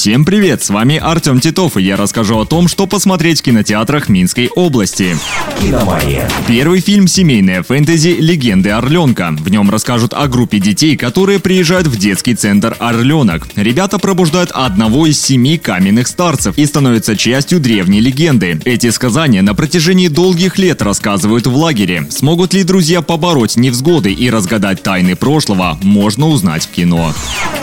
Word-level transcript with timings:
Всем 0.00 0.24
привет, 0.24 0.62
с 0.62 0.70
вами 0.70 0.96
Артем 0.96 1.40
Титов, 1.40 1.76
и 1.76 1.82
я 1.82 1.94
расскажу 1.98 2.38
о 2.38 2.46
том, 2.46 2.68
что 2.68 2.86
посмотреть 2.86 3.40
в 3.40 3.42
кинотеатрах 3.42 4.08
Минской 4.08 4.48
области. 4.48 5.14
«Киномания». 5.60 6.26
Первый 6.48 6.80
фильм 6.80 7.06
«Семейная 7.06 7.62
фэнтези. 7.62 8.16
Легенды 8.18 8.70
Орленка». 8.70 9.36
В 9.38 9.50
нем 9.50 9.68
расскажут 9.68 10.14
о 10.14 10.26
группе 10.26 10.58
детей, 10.58 10.96
которые 10.96 11.38
приезжают 11.38 11.86
в 11.86 11.98
детский 11.98 12.34
центр 12.34 12.74
«Орленок». 12.78 13.46
Ребята 13.56 13.98
пробуждают 13.98 14.52
одного 14.52 15.06
из 15.06 15.20
семи 15.20 15.58
каменных 15.58 16.08
старцев 16.08 16.56
и 16.56 16.64
становятся 16.64 17.14
частью 17.14 17.60
древней 17.60 18.00
легенды. 18.00 18.58
Эти 18.64 18.88
сказания 18.88 19.42
на 19.42 19.54
протяжении 19.54 20.08
долгих 20.08 20.56
лет 20.56 20.80
рассказывают 20.80 21.46
в 21.46 21.54
лагере. 21.54 22.06
Смогут 22.08 22.54
ли 22.54 22.64
друзья 22.64 23.02
побороть 23.02 23.56
невзгоды 23.56 24.14
и 24.14 24.30
разгадать 24.30 24.82
тайны 24.82 25.14
прошлого, 25.14 25.78
можно 25.82 26.28
узнать 26.28 26.64
в 26.64 26.70
кино. 26.70 27.12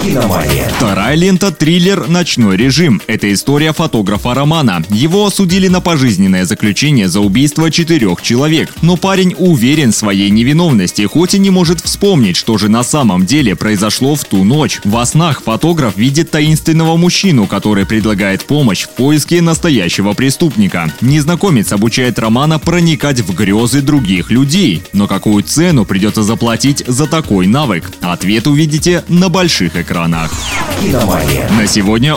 «Киномания». 0.03 0.69
Вторая 0.77 1.16
лента– 1.16 1.52
триллер 1.52 2.08
«Ночной 2.27 2.58
режим». 2.58 3.02
Это 3.08 3.31
история 3.31 3.72
фотографа 3.72 4.34
Романа. 4.34 4.84
Его 4.90 5.26
осудили 5.26 5.70
на 5.70 5.80
пожизненное 5.80 6.44
заключение 6.44 7.08
за 7.08 7.22
убийство 7.22 7.72
четырех 7.72 8.22
человек. 8.22 8.70
Но 8.81 8.98
парень 8.98 9.34
уверен 9.38 9.94
в 9.94 9.95
своей 9.95 10.30
невиновности, 10.30 11.03
хоть 11.03 11.36
и 11.36 11.40
не 11.40 11.52
может 11.52 11.80
вспомнить, 11.80 12.36
что 12.36 12.58
же 12.58 12.67
на 12.67 12.84
самом 12.84 13.26
деле 13.26 13.55
произошло 13.55 14.16
в 14.16 14.26
ту 14.26 14.44
ночь. 14.44 14.81
Во 14.84 15.05
снах 15.05 15.41
фотограф 15.41 15.95
видит 15.95 16.30
таинственного 16.30 16.98
мужчину, 16.98 17.48
который 17.48 17.86
предлагает 17.86 18.44
помощь 18.44 18.84
в 18.84 18.89
поиске 18.89 19.41
настоящего 19.41 20.12
преступника. 20.12 20.91
Незнакомец 21.00 21.72
обучает 21.72 22.19
Романа 22.19 22.59
проникать 22.59 23.22
в 23.22 23.34
грезы 23.34 23.81
других 23.81 24.31
людей. 24.31 24.84
Но 24.91 25.08
какую 25.08 25.44
цену 25.44 25.86
придется 25.86 26.23
заплатить 26.23 26.84
за 26.88 27.08
такой 27.08 27.47
навык? 27.47 27.89
Ответ 28.02 28.47
увидите 28.47 29.06
на 29.08 29.30
больших 29.30 29.78
экранах. 29.78 30.34
«Киномания». 30.81 31.50
На 31.58 31.66
сегодня 31.67 32.16